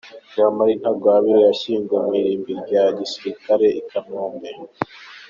Jean 0.33 0.51
Marie 0.57 0.79
Ntagwabira 0.81 1.39
yashyinguwe 1.47 1.97
mu 2.07 2.13
irimbi 2.19 2.51
rya 2.63 2.83
gisirikare 2.97 3.65
i 3.79 3.81
Kanombe. 3.89 4.49